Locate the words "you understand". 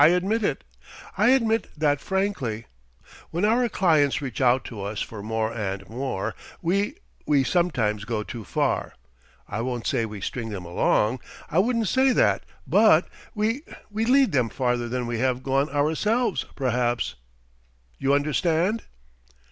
17.99-18.81